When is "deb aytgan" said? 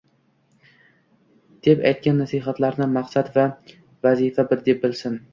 1.67-2.17